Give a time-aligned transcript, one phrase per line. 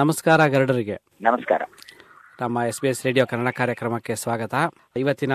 [0.00, 0.96] ನಮಸ್ಕಾರ ಗರಡರಿಗೆ.
[1.20, 1.62] ನಮಸ್ಕಾರ.
[2.40, 4.54] ನಮ್ಮ S B S radio Kannada ಕಾರ್ಯಕ್ರಮಕ್ಕೆ ಸ್ವಾಗತ.
[4.96, 5.32] ಇವತ್ತಿನ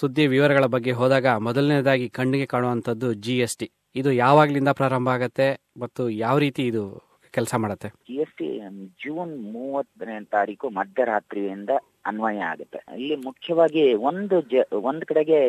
[0.00, 6.10] ಸುದ್ದಿ ವಿವರಗಳ ಬಗ್ಗೆ ಹೋದಾಗ ಮೊದಲನೇದಾಗಿ ಕಣ್ಣಿಗೆ ಕಾಣುವಂಥದ್ದು ಜಿ ಎಸ್ ಟಿ ಇದು ಯಾವಾಗ್ಲಿಂದ ಪ್ರಾರಂಭ ಆಗತ್ತೆ ಮತ್ತು
[6.10, 7.88] ಯಾವ ರೀತಿ ಇದು ಕೆಲಸ ಮಾಡುತ್ತೆ?
[7.88, 8.58] ಜಿ ಎಸ್ ಟಿ
[9.04, 11.70] ಜೂನ್ ಮೂವತ್ತನೇ ತಾರೀಕು ಮಧ್ಯರಾತ್ರಿಯಿಂದ
[12.06, 12.78] ಅನ್ವಯ ಆಗುತ್ತೆ.
[12.96, 15.40] ಇಲ್ಲಿ ಮುಖ್ಯವಾಗಿ ಒಂದು ಜ ಒಂದ್ ಕಡೆಗೆ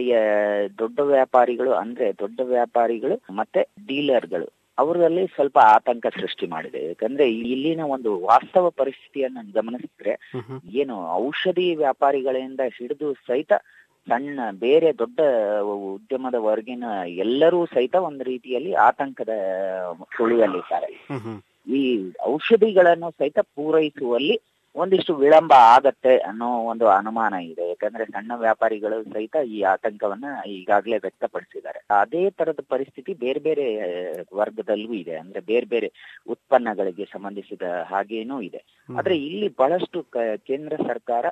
[0.78, 4.61] ದೊಡ್ಡ ವ್ಯಾಪಾರಿಗಳು ಅಂದ್ರೆ ದೊಡ್ಡ ವ್ಯಾಪಾರಿಗಳು ಮತ್ತೆ ಡೀಲರ್ಗಳು.
[4.78, 6.88] ಅವರಲ್ಲಿ ಸ್ವಲ್ಪ ಆತಂಕ ಸೃಷ್ಟಿ ಮಾಡಿದೆ.
[6.88, 10.14] ಯಾಕಂದ್ರೆ ಇಲ್ಲಿನ ಒಂದು ವಾಸ್ತವ ಪರಿಸ್ಥಿತಿಯನ್ನ ಗಮನಿಸಿದ್ರೆ
[10.82, 13.54] ಏನು ಔಷಧಿ ವ್ಯಾಪಾರಿಗಳಿಂದ ಹಿಡಿದು ಸಹಿತ
[14.08, 15.20] ಸಣ್ಣ ಬೇರೆ ದೊಡ್ಡ
[15.94, 16.84] ಉದ್ಯಮದ ವರ್ಗಿನ
[17.26, 19.34] ಎಲ್ಲರೂ ಸಹಿತ ಒಂದು ರೀತಿಯಲ್ಲಿ ಆತಂಕದ
[20.16, 20.90] ಸುಳಿಯಲ್ಲಿದ್ದಾರೆ.
[21.80, 21.82] ಈ
[22.22, 24.38] ಔಷಧಿಗಳನ್ನು ಸಹಿತ ಪೂರೈಸುವಲ್ಲಿ
[24.76, 27.68] ಒಂದಿಷ್ಟು ವಿಳಂಬ ಆಗತ್ತೆ ಅನ್ನೋ ಒಂದು ಅನುಮಾನ ಇದೆ.
[27.70, 31.80] ಯಾಕಂದ್ರೆ ಸಣ್ಣ ವ್ಯಾಪಾರಿಗಳು ಸಹಿತ ಈ ಆತಂಕವನ್ನ ಈಗಾಗಲೇ ವ್ಯಕ್ತಪಡಿಸಿದ್ದಾರೆ.
[32.02, 33.66] ಅದೇ ತರದ ಪರಿಸ್ಥಿತಿ ಬೇರೆ ಬೇರೆ
[34.36, 35.16] ವರ್ಗದಲ್ಲೂ ಇದೆ.
[35.16, 35.94] ಅಂದ್ರೆ ಬೇರೆ ಬೇರೆ
[36.28, 38.64] ಉತ್ಪನ್ನಗಳಿಗೆ ಸಂಬಂಧಿಸಿದ ಹಾಗೇನೂ ಇದೆ.
[38.98, 40.06] ಆದ್ರೆ ಇಲ್ಲಿ ಬಹಳಷ್ಟು
[40.38, 41.26] ಕೇಂದ್ರ ಸರ್ಕಾರ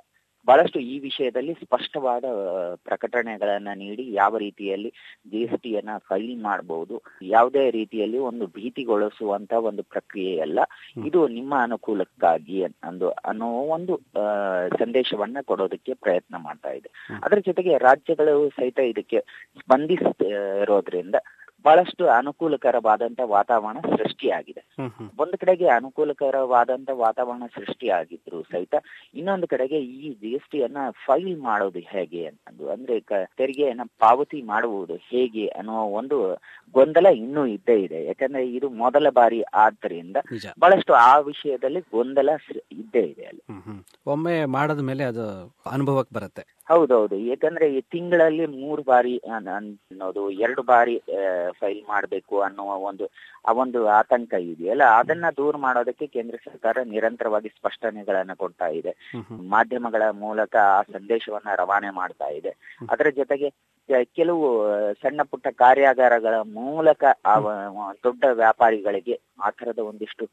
[0.49, 2.25] ಬಹಳಷ್ಟು ಈ ವಿಷಯದಲ್ಲಿ ಸ್ಪಷ್ಟವಾದ
[2.83, 4.89] ಪ್ರಕಟಣೆಗಳನ್ನ ನೀಡಿ ಯಾವ ರೀತಿಯಲ್ಲಿ
[5.25, 6.95] ಜಿ ಎಸ್ ಟಿಯನ್ನ ಫೈಲ್ ಮಾಡಬಹುದು
[7.29, 10.59] ಯಾವುದೇ ರೀತಿಯಲ್ಲಿ ಒಂದು ಭೀತಿಗೊಳಿಸುವಂತ ಒಂದು ಪ್ರಕ್ರಿಯೆ ಅಲ್ಲ
[11.05, 13.95] ಇದು ನಿಮ್ಮ ಅನುಕೂಲಕ್ಕಾಗಿ ಒಂದು ಅನ್ನೋ ಒಂದು
[14.79, 16.89] ಸಂದೇಶವನ್ನ ಕೊಡೋದಕ್ಕೆ ಪ್ರಯತ್ನ ಮಾಡ್ತಾ ಇದೆ.
[17.23, 19.19] ಅದರ ಜೊತೆಗೆ ರಾಜ್ಯಗಳು ಸಹಿತ ಇದಕ್ಕೆ
[19.59, 21.17] ಸ್ಪಂದಿಸ್ತಿರೋದ್ರಿಂದ
[21.65, 24.61] ಬಹಳಷ್ಟು ಅನುಕೂಲಕರವಾದಂತ ವಾತಾವರಣ ಸೃಷ್ಟಿಯಾಗಿದೆ.
[25.17, 28.75] ಒಂದು ಕಡೆಗೆ ಅನುಕೂಲಕರವಾದಂತ ವಾತಾವರಣ ಸೃಷ್ಟಿಯಾಗಿದ್ರು ಸಹಿತ
[29.13, 32.99] ಇನ್ನೊಂದು ಕಡೆಗೆ ಈ ಜಿ ಎಸ್ ಟಿಯನ್ನ ಫೈಲ್ ಮಾಡೋದು ಹೇಗೆ ಅನ್ನೋದು ಅಂದ್ರೆ
[33.39, 36.19] ತೆರಿಗೆಯನ್ನ ಪಾವತಿ ಮಾಡುವುದು ಹೇಗೆ ಅನ್ನುವ ಒಂದು
[36.73, 38.05] ಗೊಂದಲ ಇನ್ನೂ ಇದ್ದೇ ಇದೆ.
[38.05, 40.17] ಯಾಕಂದ್ರೆ ಇದು ಮೊದಲ ಬಾರಿ ಆದ್ದರಿಂದ
[40.59, 42.29] ಬಹಳಷ್ಟು ಆ ವಿಷಯದಲ್ಲಿ ಗೊಂದಲ
[42.71, 43.43] ಇದ್ದೇ ಇದೆ ಅಲ್ಲಿ.
[44.07, 45.25] ಒಮ್ಮೆ ಮಾಡದ ಮೇಲೆ ಅದು
[45.71, 46.45] ಅನುಭವಕ್ಕೆ ಬರುತ್ತೆ.
[46.69, 47.15] ಹೌದೌದು.
[47.31, 50.95] ಯಾಕಂದ್ರೆ ಈ ತಿಂಗಳಲ್ಲಿ ಮೂರು ಬಾರಿ ಅನ್ನೋದು ಎರಡು ಬಾರಿ
[51.51, 53.09] ಫೈಲ್ ಮಾಡಬೇಕು ಅನ್ನುವ ಒಂದು
[53.47, 54.83] ಆ ಒಂದು ಆತಂಕ ಇದೆಯಲ್ಲ?
[54.83, 59.11] ಅದನ್ನ ದೂರ ಮಾಡೋದಕ್ಕೆ ಕೇಂದ್ರ ಸರ್ಕಾರ ನಿರಂತರವಾಗಿ ಸ್ಪಷ್ಟನೆಗಳನ್ನ ಕೊಡ್ತಾ ಇದೆ.
[59.49, 62.77] ಮಾಧ್ಯಮಗಳ ಮೂಲಕ ಆ ಸಂದೇಶವನ್ನ ರವಾನೆ ಮಾಡ್ತಾ ಇದೆ.
[62.89, 63.49] ಅದರ ಜೊತೆಗೆ
[64.03, 67.39] ಕೆಲವು ಸಣ್ಣ ಪುಟ್ಟ ಕಾರ್ಯಾಗಾರಗಳ ಮೂಲಕ ಆ
[68.03, 70.25] ದೊಡ್ಡ ವ್ಯಾಪಾರಿಗಳಿಗೆ ಆ ತರದ ಒಂದಿಷ್ಟು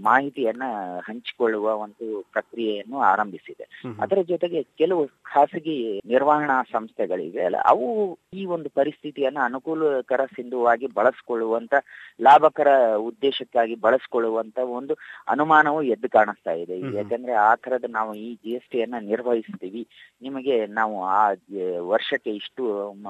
[0.00, 0.64] ಮಾಹಿತಿಯನ್ನ
[1.08, 3.64] ಹಂಚಿಕೊಳ್ಳುವ ಒಂದು ಪ್ರಕ್ರಿಯೆಯನ್ನು ಆರಂಭಿಸಿದೆ.
[4.00, 7.86] ಅದರ ಜೊತೆಗೆ ಕೆಲವು ಖಾಸಗಿ ನಿರ್ವಹಣಾ ಸಂಸ್ಥೆಗಳಿವೆ ಅಲ್ಲ ಅವು
[8.34, 11.74] ಈ ಒಂದು ಪರಿಸ್ಥಿತಿಯನ್ನ ಅನುಕೂಲಕರ ಸಿಂಧುವಾಗಿ ಬಳಸಿಕೊಳ್ಳುವಂತ
[12.20, 12.68] ಲಾಭಕರ
[13.00, 14.94] ಉದ್ದೇಶಕ್ಕಾಗಿ ಬಳಸಿಕೊಳ್ಳುವಂತ ಒಂದು
[15.28, 16.76] ಅನುಮಾನವು ಎದ್ದು ಕಾಣಿಸ್ತಾ ಇದೆ.
[16.98, 19.82] ಯಾಕಂದ್ರೆ ಆ ತರದ ನಾವು ಈ ಜಿ ಎಸ್ ಟಿಯನ್ನ ನಿರ್ವಹಿಸ್ತೀವಿ
[20.22, 21.20] ನಿಮಗೆ ನಾವು ಆ
[21.86, 22.62] ವರ್ಷಕ್ಕೆ ಇಷ್ಟು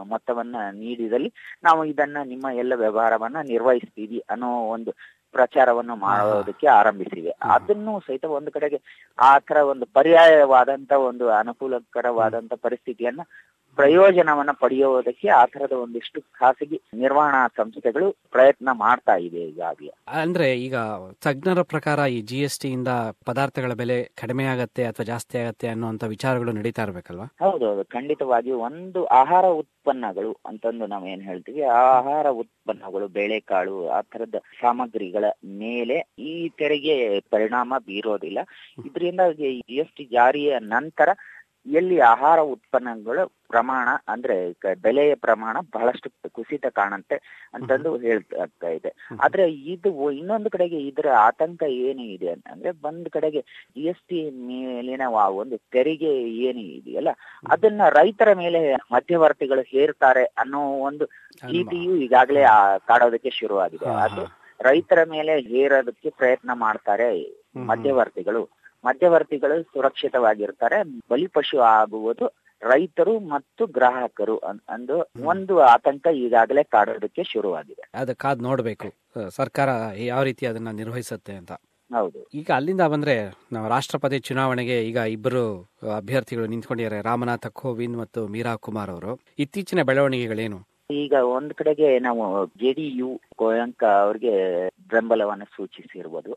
[0.05, 1.31] ಮೊತ್ತವನ್ನ ನೀಡಿದಲ್ಲಿ
[1.63, 4.91] ನಾವು ಇದನ್ನ ನಿಮ್ಮ ಎಲ್ಲ ವ್ಯವಹಾರವನ್ನ ನಿರ್ವಹಿಸ್ತೀವಿ ಅನ್ನೋ ಒಂದು
[5.33, 7.33] ಪ್ರಚಾರವನ್ನು ಮಾಡೋದಕ್ಕೆ ಆರಂಭಿಸಿವೆ.
[7.43, 8.79] ಅದನ್ನು ಸಹಿತ ಒಂದು ಕಡೆಗೆ
[9.19, 13.21] ಆ ತರ ಒಂದು ಪರ್ಯಾಯವಾದಂತ ಒಂದು ಅನುಕೂಲಕರವಾದಂತ ಪರಿಸ್ಥಿತಿಯನ್ನ
[13.81, 19.93] ಪ್ರಯೋಜನವನ್ನ ಪಡೆಯುವುದಕ್ಕೆ ಆ ತರದ ಒಂದಿಷ್ಟು ಖಾಸಗಿ ನಿರ್ವಹಣಾ ಸಂಸ್ಥೆಗಳು ಪ್ರಯತ್ನ ಮಾಡ್ತಾ ಇದೆ ಈಗಾಗಲೇ.
[20.23, 20.77] ಅಂದ್ರೆ ಈಗ
[21.27, 22.89] ತಜ್ಞರ ಪ್ರಕಾರ ಈ ಜಿ ಎಸ್ ಟಿ ಇಂದ
[23.27, 27.27] ಪದಾರ್ಥಗಳ ಬೆಲೆ ಕಡಿಮೆ ಆಗತ್ತೆ ಅಥವಾ ಜಾಸ್ತಿ ಆಗತ್ತೆ ಅನ್ನುವಂತ ವಿಚಾರಗಳು ನಡೀತಾ ಇರ್ಬೇಕಲ್ವಾ?
[27.41, 27.85] ಹೌದೌದು.
[27.85, 35.25] ಖಂಡಿತವಾಗಿ ಒಂದು ಆಹಾರ ಉತ್ಪನ್ನಗಳು ಅಂತಂದು ನಾವು ಏನ್ ಹೇಳ್ತೀವಿ ಆ ಆಹಾರ ಉತ್ಪನ್ನಗಳು ಬೇಳೆಕಾಳು ಆ ತರದ ಸಾಮಗ್ರಿಗಳ
[35.63, 36.97] ಮೇಲೆ ಈ ತೆರಿಗೆ
[37.31, 38.39] ಪರಿಣಾಮ ಬೀರೋದಿಲ್ಲ.
[38.87, 41.09] ಇದರಿಂದ ಜಿ ಎಸ್ ಟಿ ಜಾರಿಯ ನಂತರ
[41.67, 44.37] ಎಲ್ಲಿ ಆಹಾರ ಉತ್ಪನ್ನಗಳ ಪ್ರಮಾಣ ಅಂದ್ರೆ
[44.83, 47.17] ಬೆಲೆಯ ಪ್ರಮಾಣ ಬಹಳಷ್ಟು ಕುಸಿತ ಕಾಣುತ್ತೆ
[47.55, 48.91] ಅಂತಂದು ಹೇಳ್ತಾ ಇದೆ.
[49.21, 49.45] ಆದ್ರೆ
[49.75, 53.41] ಇದು ಇನ್ನೊಂದು ಕಡೆಗೆ ಇದರ ಆತಂಕ ಏನು ಇದೆ ಅಂತಂದ್ರೆ ಒಂದ್ ಕಡೆಗೆ
[53.77, 55.07] ಜಿ ಎಸ್ ಟಿ ಮೇಲಿನ
[55.41, 56.13] ಒಂದು ತೆರಿಗೆ
[56.47, 57.13] ಏನು ಇದೆಯಲ್ಲ
[57.47, 58.61] ಅದನ್ನ ರೈತರ ಮೇಲೆ
[58.93, 61.07] ಮಧ್ಯವರ್ತಿಗಳು ಹೇರ್ತಾರೆ ಅನ್ನೋ ಒಂದು
[61.47, 62.45] ಭೀತಿಯು ಈಗಾಗಲೇ
[62.87, 63.89] ಕಾಡೋದಕ್ಕೆ ಶುರುವಾಗಿದೆ.
[64.07, 64.25] ಅದು
[64.61, 67.11] ರೈತರ ಮೇಲೆ ಹೇರೋದಕ್ಕೆ ಪ್ರಯತ್ನ ಮಾಡ್ತಾರೆ.
[67.67, 68.43] ಮಧ್ಯವರ್ತಿಗಳು.
[68.85, 70.83] ಮಧ್ಯವರ್ತಿಗಳು ಸುರಕ್ಷಿತವಾಗಿರ್ತಾರೆ.
[71.11, 72.27] ಬಲಿಪಶು ಆಗುವುದು
[72.63, 77.91] ರೈತರು ಮತ್ತು ಗ್ರಾಹಕರು ಅಂದು ಒಂದು ಆತಂಕ ಈಗಾಗಲೇ ಕಾಡೋದಕ್ಕೆ ಶುರುವಾಗಿದೆ.
[77.95, 78.95] ಅದು ಕಾದ್ ನೋಡ್ಬೇಕು.
[79.29, 81.53] ಸರ್ಕಾರ ಯಾವ ರೀತಿ ಅದನ್ನ ನಿರ್ವಹಿಸುತ್ತೆ ಅಂತ.
[81.95, 82.29] ಹೌದು.
[82.35, 87.03] ಈಗ ಅಲ್ಲಿಂದ ಬಂದ್ರೆ ನಾವು ರಾಷ್ಟ್ರಪತಿ ಚುನಾವಣೆಗೆ ಈಗ ಇಬ್ಬರು ಅಭ್ಯರ್ಥಿಗಳು ನಿಂತ್ಕೊಂಡಿದ್ದಾರೆ.
[87.03, 89.21] ರಾಮನಾಥ ಕೋವಿಂದ್ ಮತ್ತು ಮೀರಾ ಕುಮಾರ್ ಅವರು.
[89.39, 90.70] ಇತ್ತೀಚಿನ ಬೆಳವಣಿಗೆಗಳೇನು?
[90.91, 92.23] ಈಗ ಒಂದ್ ಕಡೆಗೆ ನಾವು
[92.61, 93.09] ಜೆ ಡಿ ಯು
[93.39, 94.35] ಗೋಯಂಕ ಅವ್ರಿಗೆ
[94.93, 96.31] ಬೆಂಬಲವನ್ನು ಸೂಚಿಸಿರ್ಬೋದು.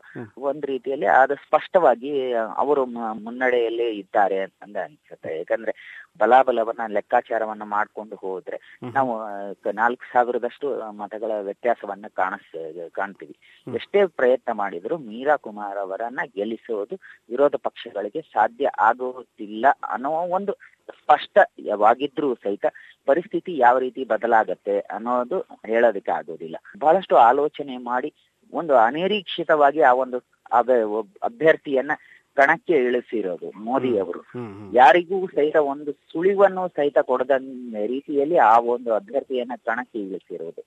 [0.48, 2.82] ಒಂದ್ ರೀತಿಯಲ್ಲಿ ಅದು ಸ್ಪಷ್ಟವಾಗಿ ಅವರು
[3.24, 5.30] ಮುನ್ನಡೆಯಲ್ಲೇ ಇದ್ದಾರೆ ಅಂತ ಅನ್ಸುತ್ತೆ.
[5.38, 5.74] ಯಾಕಂದ್ರೆ
[6.18, 8.58] ಬಲಾಬಲವನ್ನ ಲೆಕ್ಕಾಚಾರವನ್ನ ಮಾಡ್ಕೊಂಡು ಹೋದ್ರೆ
[8.92, 9.12] ನಾವು
[9.72, 12.52] ನಾಲ್ಕು ಸಾವಿರದಷ್ಟು ಮತಗಳ ವ್ಯತ್ಯಾಸವನ್ನ ಕಾಣಿಸ್
[12.90, 13.34] ಕಾಣ್ತೀವಿ.
[13.66, 16.96] ಎಷ್ಟೇ ಪ್ರಯತ್ನ ಮಾಡಿದ್ರು ಮೀರಾ ಕುಮಾರ್ ಅವರನ್ನ ಗೆಲ್ಲಿಸುವುದು
[17.30, 20.54] ವಿರೋಧ ಪಕ್ಷಗಳಿಗೆ ಸಾಧ್ಯ ಆಗುತ್ತಿಲ್ಲ ಅನ್ನೋ ಒಂದು
[20.98, 22.66] ಸ್ಪಷ್ಟವಾಗಿದ್ರು ಸಹಿತ
[23.06, 26.56] ಪರಿಸ್ಥಿತಿ ಯಾವ ರೀತಿ ಬದಲಾಗತ್ತೆ ಅನ್ನೋದು ಹೇಳೋದಕ್ಕೆ ಆಗೋದಿಲ್ಲ.
[26.78, 28.14] ಬಹಳಷ್ಟು ಆಲೋಚನೆ ಮಾಡಿ
[28.52, 30.18] ಒಂದು ಅನಿರೀಕ್ಷಿತವಾಗಿ ಆ ಒಂದು
[31.22, 31.90] ಅಭ್ಯರ್ಥಿಯನ್ನ
[32.34, 34.20] ಕಣಕ್ಕೆ ಇಳಿಸಿರೋದು ಮೋದಿ ಅವರು
[34.72, 37.30] ಯಾರಿಗೂ ಸಹಿತ ಒಂದು ಸುಳಿವನ್ನು ಸಹಿತ ಕೊಡದ
[37.86, 40.62] ರೀತಿಯಲ್ಲಿ ಆ ಒಂದು ಅಭ್ಯರ್ಥಿಯನ್ನ ಕಣಕ್ಕೆ ಇಳಿಸಿರೋದು.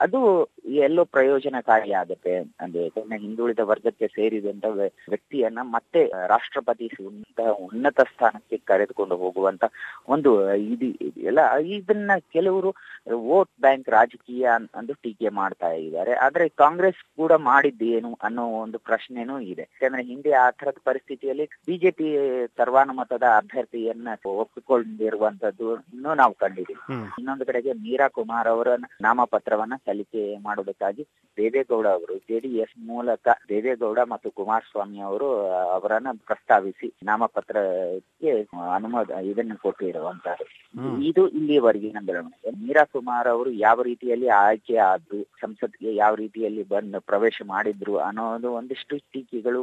[0.00, 2.36] ಅದು ಎಲ್ಲೋ ಪ್ರಯೋಜನಕಾರಿ ಆಗುತ್ತೆ.
[2.36, 9.64] ಅಂದ್ರೆ ಯಾಕಂದ್ರೆ ಹಿಂದುಳಿದ ವರ್ಗಕ್ಕೆ ಸೇರಿದಂತ ವ್ಯ- ವ್ಯಕ್ತಿಯನ್ನ ಮತ್ತೆ ರಾಷ್ಟ್ರಪತಿ ಉನ್ನತ ಉನ್ನತ ಸ್ಥಾನಕ್ಕೆ ಕರೆದುಕೊಂಡು ಹೋಗುವಂತ
[10.08, 12.74] ಒಂದು ಇದು ಇದೆಯಲ್ಲ ಇದನ್ನ ಕೆಲವರು
[13.14, 16.12] ವೋಟ್ ಬ್ಯಾಂಕ್ ರಾಜಕೀಯ ಅಂತ ಅಂದು ಟೀಕೆ ಮಾಡ್ತಾ ಇದ್ದಾರೆ.
[16.12, 19.68] ಆದ್ರೆ ಕಾಂಗ್ರೆಸ್ ಕೂಡ ಮಾಡಿದ್ದೇನು ಅನ್ನೋ ಒಂದು ಪ್ರಶ್ನೆನೂ ಇದೆ.
[19.82, 22.16] ಯಾಕಂದ್ರೆ ಹಿಂದೆ ಆ ತರದ ಪರಿಸ್ಥಿತಿಯಲ್ಲಿ ಬಿಜೆಪಿ
[22.58, 25.84] ಸರ್ವಾನುಮತದ ಅಭ್ಯರ್ಥಿಯನ್ನ ಒಪ್ಪಿಕೊಂಡಿರುವಂತದ್ದು
[26.14, 26.94] ನಾವು ಕಂಡಿದ್ದೀವಿ.
[27.18, 28.68] ಇನ್ನೊಂದು ಕಡೆಗೆ ಮೀರಾ ಕುಮಾರ್ ಅವರ
[29.00, 31.02] ನಾಮಪತ್ರವನ್ನ ಸಲ್ಲಿಕೆ ಮಾಡುವುದಕ್ಕಾಗಿ
[31.38, 35.28] ದೇವೇಗೌಡ ಅವರು ಜೆಡಿಎಸ್ ಮೂಲಕ ದೇವೇಗೌಡ ಮತ್ತು ಕುಮಾರಸ್ವಾಮಿ ಅವರು
[35.72, 38.30] ಅವರನ್ನ ಪ್ರಸ್ತಾವಿಸಿ ನಾಮಪತ್ರಕ್ಕೆ
[38.74, 40.46] ಅನುಮೋದ ಇದನ್ನು ಕೊಟ್ಟಿರುವಂತದ್ದು
[40.78, 40.96] ಹ್ಮ್.
[41.02, 42.50] ಇದು ಇಲ್ಲಿವರೆಗಿನ ಬೆಳವಣಿಗೆ.
[42.60, 48.98] ಮೀರಾ ಕುಮಾರ್ ಅವರು ಯಾವ ರೀತಿಯಲ್ಲಿ ಆಯ್ಕೆ ಆದ್ರು ಸಂಸತ್ಗೆ ಯಾವ ರೀತಿಯಲ್ಲಿ ಬಂದು ಪ್ರವೇಶ ಮಾಡಿದ್ರು ಅನ್ನೋದು ಒಂದಿಷ್ಟು
[49.12, 49.62] ಟೀಕೆಗಳು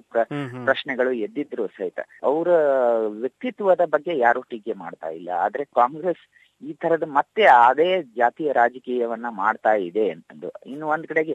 [0.66, 2.00] ಪ್ರಶ್ನೆಗಳು ಎದ್ದಿದ್ರು ಸಹಿತ.
[2.24, 2.50] ಅವರ
[3.19, 5.30] ವ್ಯಕ್ತಿತ್ವದ ಬಗ್ಗೆ ಯಾರು ಟೀಕೆ ಮಾಡ್ತಾ ಇಲ್ಲ.
[5.42, 6.24] ಆದ್ರೆ ಕಾಂಗ್ರೆಸ್
[6.62, 11.34] ಈ ತರದ ಮತ್ತೆ ಅದೇ ಜಾತಿಯ ರಾಜಕೀಯವನ್ನ ಮಾಡ್ತಾ ಇದೆ ಅಂತಂದು ಇನ್ನು ಒಂದ್ ಕಡೆಗೆ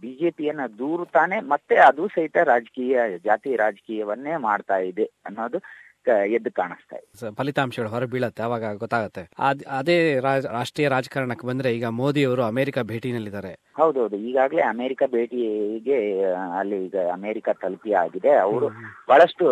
[0.00, 5.60] ಬಿಜೆಪಿಯನ್ನ ದೂರುತ್ತಾನೆ ಮತ್ತೆ ಅದು ಸಹಿತ ರಾಜಕೀಯ ಜಾತಿ ರಾಜಕೀಯವನ್ನೇ ಮಾಡ್ತಾ ಇದೆ ಅನ್ನೋದು
[6.08, 7.34] ಎದ್ದು ಕಾಣಿಸ್ತಾ ಇದೆ.
[7.34, 9.30] ಫಲಿತಾಂಶಗಳು ಹೊರಬೀಳತ್ತೆ ಅವಾಗ ಗೊತ್ತಾಗತ್ತೆ.
[9.38, 10.20] ಅದ್- ಅದೇ
[10.52, 13.72] ರಾಷ್ಟ್ರೀಯ ರಾಜಕಾರಣಕ್ಕೆ ಬಂದ್ರೆ ಈಗ ಮೋದಿ ಅವರು ಅಮೆರಿಕ ಭೇಟಿನಲ್ಲಿದ್ದಾರೆ.
[13.76, 14.16] ಹೌದೌದು.
[14.16, 16.24] ಈಗಾಗಲೇ ಅಮೆರಿಕ ಭೇಟಿಗೆ
[16.58, 18.30] ಅಲ್ಲಿ ಈಗ ಅಮೆರಿಕ ತಲುಪಿ ಆಗಿದೆ.
[18.30, 18.68] ಅವರು
[19.08, 19.46] ಬಹಳಷ್ಟು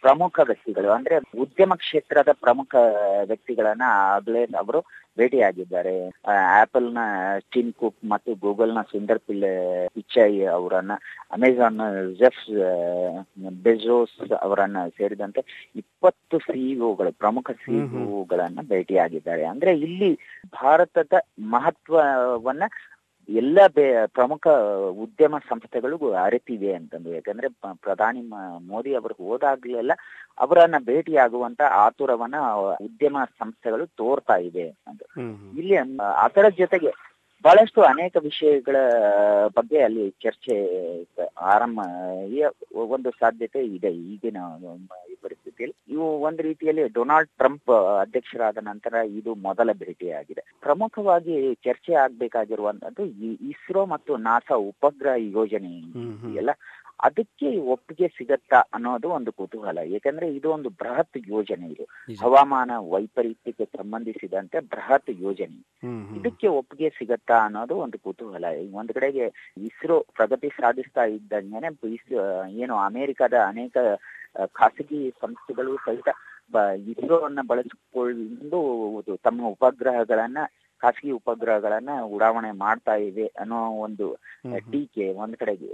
[0.00, 2.74] ಪ್ರಮುಖ ವ್ಯಕ್ತಿಗಳು ಅಂದ್ರೆ ಉದ್ಯಮ ಕ್ಷೇತ್ರದ ಪ್ರಮುಖ
[3.24, 4.84] ವ್ಯಕ್ತಿಗಳನ್ನ ಆಗ್ಲೇ ಅವರು
[5.18, 5.94] ಭೇಟಿಯಾಗಿದ್ದಾರೆ.
[6.60, 6.98] ಆಪಲ್ನ
[7.52, 9.52] ಟಿಮ್ ಕುಕ್ ಮತ್ತು ಗೂಗಲ್ನ ಸುಂದರ್ ಪಿಲ್ಲೆ
[9.94, 10.92] ಪಿಚ್ಚಾಯಿ ಅವರನ್ನ
[11.32, 11.82] ಅಮೆಜಾನ್ನ
[12.20, 12.44] ಜೆಫ್
[13.62, 15.42] ಬೆಜೋಸ್ ಅವರನ್ನ ಸೇರಿದಂತೆ
[15.76, 19.44] ಇಪ್ಪತ್ತು ಸಿಇಒಗಳು ಪ್ರಮುಖ ಸಿಇಒಗಳನ್ನ ಭೇಟಿಯಾಗಿದ್ದಾರೆ.
[19.44, 20.10] ಅಂದ್ರೆ ಇಲ್ಲಿ
[20.54, 21.12] ಭಾರತದ
[21.54, 22.62] ಮಹತ್ವವನ್ನ
[23.32, 23.58] ಎಲ್ಲ
[24.12, 24.44] ಪ್ರಮುಖ
[25.02, 27.48] ಉದ್ಯಮ ಸಂಸ್ಥೆಗಳು ಅರಿತಿವೆ ಅಂತಂದು ಯಾಕಂದ್ರೆ
[27.82, 28.22] ಪ್ರಧಾನಿ
[28.66, 29.92] ಮೋದಿ ಅವರು ಹೋದಾಗ್ಲೆಲ್ಲ
[30.38, 32.36] ಅವರನ್ನ ಭೇಟಿಯಾಗುವಂತ ಆತುರವನ್ನ
[32.86, 35.02] ಉದ್ಯಮ ಸಂಸ್ಥೆಗಳು ತೋರ್ತಾ ಇದೆ ಅಂತ.
[35.54, 35.76] ಇಲ್ಲಿ
[36.24, 36.92] ಅದರ ಜೊತೆಗೆ
[37.44, 38.76] ಬಹಳಷ್ಟು ಅನೇಕ ವಿಷಯಗಳ
[39.46, 40.56] ಬಗ್ಗೆ ಅಲ್ಲಿ ಚರ್ಚೆ
[41.36, 41.80] ಆರಂಭ
[42.74, 44.36] ಒಂದು ಸಾಧ್ಯತೆ ಇದೆ ಈಗಿನ
[45.22, 53.04] ಪರಿಸ್ಥಿತಿಯಲ್ಲಿ ಇವು ಒಂದು ರೀತಿಯಲ್ಲಿ ಡೊನಾಲ್ಡ್ ಟ್ರಂಪ್ ಅಧ್ಯಕ್ಷರಾದ ನಂತರ ಇದು ಮೊದಲ ಭೇಟಿಯಾಗಿದೆ ಪ್ರಮುಖವಾಗಿ ಚರ್ಚೆ ಆಗ್ಬೇಕಾಗಿರುವಂತದ್ದು
[53.48, 55.74] ಇಸ್ರೋ ಮತ್ತು ನಾಸಾ ಉಪಗ್ರಹ ಯೋಜನೆ.
[56.36, 56.50] ಎಲ್ಲ
[57.00, 59.78] ಅದಕ್ಕೆ ಒಪ್ಪಿಗೆ ಸಿಗತ್ತಾ ಅನ್ನೋದು ಒಂದು ಕುತೂಹಲ.
[59.78, 61.84] ಏಕೆಂದ್ರೆ ಇದು ಒಂದು ಬೃಹತ್ ಯೋಜನೆ ಇದು.
[62.22, 65.60] ಹವಾಮಾನ ವೈಪರೀತ್ಯಕ್ಕೆ ಸಂಬಂಧಿಸಿದಂತೆ ಬೃಹತ್ ಯೋಜನೆ.
[66.18, 68.44] ಇದಕ್ಕೆ ಒಪ್ಪಿಗೆ ಸಿಗತ್ತಾ ಅನ್ನೋದು ಒಂದು ಕುತೂಹಲ.
[68.72, 71.70] ಒಂದ್ ಕಡೆಗೆ ಇಸ್ರೋ ಪ್ರಗತಿ ಸಾಧಿಸ್ತಾ ಇದ್ದಂಗೆನೆ
[72.50, 73.76] ಏನು ಅಮೆರಿಕದ ಅನೇಕ
[74.46, 76.08] ಖಾಸಗಿ ಸಂಸ್ಥೆಗಳು ಸಹಿತ
[76.86, 80.38] ಇಸ್ರೋ ಅನ್ನ ಬಳಸಿಕೊಂಡು ತಮ್ಮ ಉಪಗ್ರಹಗಳನ್ನ
[80.82, 84.08] ಖಾಸಗಿ ಉಪಗ್ರಹಗಳನ್ನ ಉಡಾವಣೆ ಮಾಡ್ತಾ ಇವೆ ಅನ್ನೋ ಒಂದು.
[84.72, 85.68] ಟೀಕೆ ಒಂದ್ ಕಡೆಗೆ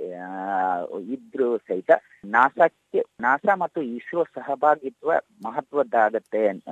[1.12, 1.90] ಇದ್ರು ಸಹಿತ
[2.24, 5.12] ನಾಸಾಕ್ಕೆ ನಾಸಾ ಮತ್ತು ಇಸ್ರೋ ಸಹಭಾಗಿತ್ವ
[5.44, 6.68] ಮಹತ್ವದ್ದಾಗತ್ತೆ ಅಂತ.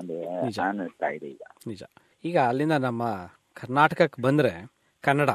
[0.61, 1.45] ಅನ್ನಿಸ್ತಾ ಇದೆ ಈಗ.
[1.67, 1.83] ನಿಜ.
[2.25, 3.03] ಈಗ ಅಲ್ಲಿಂದ ನಮ್ಮ
[3.55, 4.53] ಕರ್ನಾಟಕಕ್ಕೆ ಬಂದ್ರೆ
[5.05, 5.31] ಕನ್ನಡ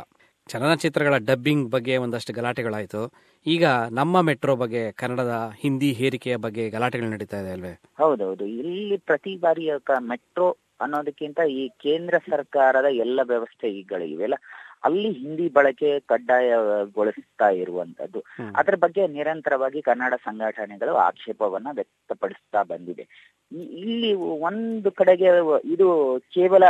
[0.50, 3.02] ಚಲನಚಿತ್ರಗಳ ಡಬ್ಬಿಂಗ್ ಬಗ್ಗೆ ಒಂದಷ್ಟು ಗಲಾಟೆಗಳಾಯ್ತು.
[3.46, 7.74] ಈಗ ನಮ್ಮ ಮೆಟ್ರೋ ಬಗ್ಗೆ ಕನ್ನಡದ ಹಿಂದಿ ಹೇರಿಕೆಯ ಬಗ್ಗೆ ಗಲಾಟೆಗಳು ನಡೀತಾ ಇದೆ ಅಲ್ವೇ?
[7.98, 8.46] ಹೌದೌದು.
[8.46, 9.70] ಇಲ್ಲಿ ಪ್ರತಿ ಬಾರಿ
[10.00, 10.48] ಮೆಟ್ರೋ
[10.82, 14.38] ಅನ್ನೋದಕ್ಕಿಂತ ಈ ಕೇಂದ್ರ ಸರ್ಕಾರದ ಎಲ್ಲ ವ್ಯವಸ್ಥೆಗಳಿವೆಲ್ಲ
[14.84, 15.10] ಅಲ್ಲಿ?
[15.12, 18.20] ಹಿಂದಿ ಬಳಕೆ ಕಡ್ಡಾಯಗೊಳಿಸ್ತಾ ಇರುವಂತದ್ದು.
[18.56, 23.06] ಅದರ ಬಗ್ಗೆ ನಿರಂತರವಾಗಿ ಕನ್ನಡ ಸಂಘಟನೆಗಳು ಆಕ್ಷೇಪವನ್ನ ವ್ಯಕ್ತಪಡಿಸ್ತಾ ಬಂದಿದೆ.
[23.84, 24.14] ಇಲ್ಲಿ
[24.50, 25.30] ಒಂದು ಕಡೆಗೆ
[25.74, 25.88] ಇದು
[26.34, 26.64] ಕೇವಲ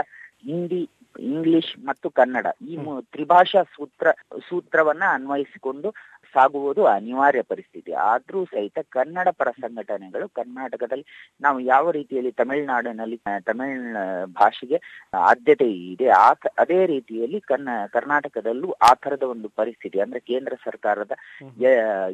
[0.45, 0.81] ಹಿಂದಿ
[1.19, 4.11] ಇಂಗ್ಲಿಷ್ ಮತ್ತು ಕನ್ನಡ ಈ ತ್ರಿಭಾಷಾ ಸೂತ್ರ
[4.49, 5.89] ಸೂತ್ರವನ್ನ ಅನ್ವಯಿಸಿಕೊಂಡು
[6.33, 7.91] ಸಾಗುವುದು ಅನಿವಾರ್ಯ ಪರಿಸ್ಥಿತಿ.
[7.91, 11.05] ಆದ್ರೂ ಸಹಿತ ಕನ್ನಡ ಪರ ಸಂಘಟನೆಗಳು ಕರ್ನಾಟಕದಲ್ಲಿ
[11.41, 13.83] ನಾವು ಯಾವ ರೀತಿಯಲ್ಲಿ ತಮಿಳುನಾಡಿನಲ್ಲಿ ತಮಿಳ್
[14.33, 14.79] ಭಾಷೆಗೆ
[15.13, 21.13] ಆದ್ಯತೆ ಇದೆ ಆ ಅದೇ ರೀತಿಯಲ್ಲಿ ಕನ್ನ ಕರ್ನಾಟಕದಲ್ಲೂ ಆ ತರದ ಒಂದು ಪರಿಸ್ಥಿತಿ ಅಂದ್ರೆ ಕೇಂದ್ರ ಸರ್ಕಾರದ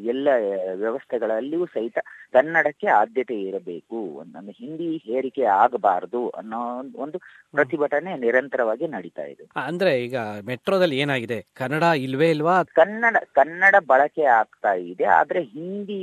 [0.08, 0.28] ಎಲ್ಲ
[0.76, 1.98] ವ್ಯವಸ್ಥೆಗಳಲ್ಲಿಯೂ ಸಹಿತ
[2.34, 4.00] ಕನ್ನಡಕ್ಕೆ ಆದ್ಯತೆ ಇರಬೇಕು.
[4.34, 6.62] ನಮ್ಮ ಹಿಂದಿ ಹೇರಿಕೆ ಆಗಬಾರದು ಅನ್ನೋ
[6.96, 7.18] ಒಂದು
[7.52, 9.46] ಪ್ರತಿಭಟನೆ ನಿರಂತರವಾಗಿ ನಡೀತಾ ಇದೆ.
[9.66, 11.40] ಅಂದ್ರೆ ಈಗ ಮೆಟ್ರೋದಲ್ಲಿ ಏನಾಗಿದೆ?
[11.54, 12.56] ಕನ್ನಡ ಇಲ್ವೇ ಇಲ್ವಾ?
[12.80, 16.00] ಕನ್ನಡ ಕನ್ನಡ ಬಳಕೆ ಆಗ್ತಾ ಇದೆ ಆದ್ರೆ ಹಿಂದಿ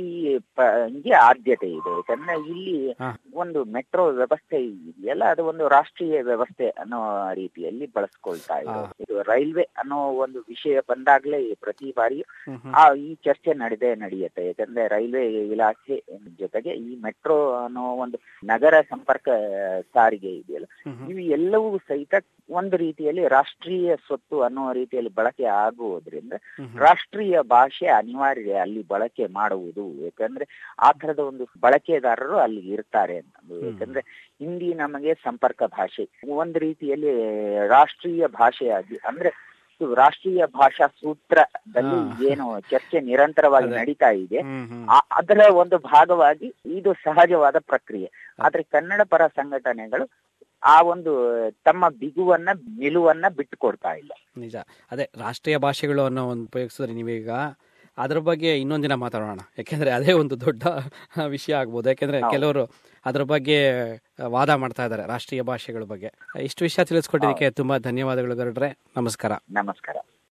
[0.85, 2.95] ಹಿಂದಿ ಆದ್ಯತೆ ಇದೆ ಯಾಕಂದ್ರೆ ಇಲ್ಲಿ
[3.33, 6.99] ಒಂದು ಮೆಟ್ರೋ ವ್ಯವಸ್ಥೆ ಇದೆಯಲ್ಲ ಅದು ಒಂದು ರಾಷ್ಟ್ರೀಯ ವ್ಯವಸ್ಥೆ ಅನ್ನೋ
[7.33, 12.23] ರೀತಿಯಲ್ಲಿ ಬಳಸ್ಕೊಳ್ತಾ ಇದೆ ಇದು ರೈಲ್ವೆ ಅನ್ನೋ ಒಂದು ವಿಷಯ ಬಂದಾಗ್ಲೇ ಪ್ರತಿ ಬಾರಿ.
[12.75, 15.23] ಆ ಈ ಚರ್ಚೆ ನಡೆದೇ ನಡೆಯುತ್ತೆ ಯಾಕಂದ್ರೆ ರೈಲ್ವೆ
[15.55, 16.03] ಇಲಾಖೆ
[16.39, 19.27] ಜೊತೆಗೆ ಈ ಮೆಟ್ರೋ ಅನ್ನೋ ಒಂದು ನಗರ ಸಂಪರ್ಕ
[19.95, 20.67] ಸಾರಿಗೆ ಇದೆಯಲ್ಲ.
[21.11, 22.15] ಇವು ಎಲ್ಲವೂ ಸಹಿತ
[22.49, 26.33] ಒಂದು ರೀತಿಯಲ್ಲಿ ರಾಷ್ಟ್ರೀಯ ಸ್ವತ್ತು ಅನ್ನೋ ರೀತಿಯಲ್ಲಿ ಬಳಕೆ ಆಗುವುದರಿಂದ.
[26.77, 29.85] ರಾಷ್ಟ್ರೀಯ ಭಾಷೆ ಅನಿವಾರ್ಯ ಅಲ್ಲಿ ಬಳಕೆ ಮಾಡುವುದು.
[30.03, 30.45] ಯಾಕಂದ್ರೆ
[30.79, 33.35] ಆ ತರದ ಒಂದು ಬಳಕೆದಾರರು ಅಲ್ಲಿ ಇರ್ತಾರೆ ಅಂತ.
[33.63, 34.01] ಯಾಕಂದ್ರೆ
[34.39, 36.05] ಹಿಂದಿ ನಮಗೆ ಸಂಪರ್ಕ ಭಾಷೆ.
[36.35, 37.11] ಒಂದು ರೀತಿಯಲ್ಲಿ
[37.67, 39.31] ರಾಷ್ಟ್ರೀಯ ಭಾಷೆಯಾಗಿ ಅಂದ್ರೆ
[39.95, 42.31] ರಾಷ್ಟ್ರೀಯ ಭಾಷಾ ಸೂತ್ರದಲ್ಲಿ.
[42.31, 43.69] ಏನು ಚರ್ಚೆ ನಿರಂತರವಾಗಿ.
[43.69, 44.39] ನಡೀತಾ ಇದೆ.
[45.11, 48.11] ಅದರ ಒಂದು ಭಾಗವಾಗಿ ಇದು ಸಹಜವಾದ ಪ್ರಕ್ರಿಯೆ.
[48.39, 50.05] ಆದ್ರೆ ಕನ್ನಡ ಪರ ಸಂಘಟನೆಗಳು
[50.63, 51.11] ಆ ಒಂದು
[51.65, 52.49] ತಮ್ಮ ಬಿಗುವನ್ನ
[52.79, 54.11] ನಿಲುವನ್ನ ಬಿಟ್ಟು ಕೊಡ್ತಾ ಇಲ್ಲ.
[54.37, 54.55] ನಿಜ.
[54.91, 57.29] ಅದೇ ರಾಷ್ಟ್ರೀಯ ಭಾಷೆಗಳು ಅನ್ನೋ ಒಂದು ಉಪಯೋಗಿಸಿದ್ರೆ ನೀವೀಗ
[57.97, 59.39] ಅದ್ರ ಬಗ್ಗೆ ಇನ್ನೊಂದಿನ ಮಾತಾಡೋಣ.
[59.57, 60.63] ಯಾಕೆಂದ್ರೆ ಅದೇ ಒಂದು ದೊಡ್ಡ
[61.27, 61.89] ವಿಷಯ ಆಗ್ಬೋದು.
[61.89, 62.65] ಯಾಕೆಂದ್ರೆ ಕೆಲವರು
[63.05, 63.57] ಅದ್ರ ಬಗ್ಗೆ
[64.25, 66.11] ವಾದ ಮಾಡ್ತಾ ಇದ್ದಾರೆ ರಾಷ್ಟ್ರೀಯ ಭಾಷೆಗಳ ಬಗ್ಗೆ.
[66.39, 68.77] ಇಷ್ಟು ವಿಷಯ ತಿಳಿಸ್ಕೊಟ್ಟಿದ್ದಕ್ಕೆ ತುಂಬಾ ಧನ್ಯವಾದಗಳು ಗರುಡ್ರೆ.
[68.97, 69.31] ನಮಸ್ಕಾರ.
[69.51, 69.97] ನಮಸ್ಕಾರ.